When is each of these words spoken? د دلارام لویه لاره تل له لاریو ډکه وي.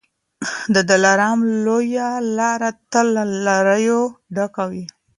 د 0.73 0.75
دلارام 0.89 1.39
لویه 1.65 2.09
لاره 2.37 2.69
تل 2.91 3.07
له 3.17 3.23
لاریو 3.45 4.01
ډکه 4.35 4.63
وي. 4.71 4.85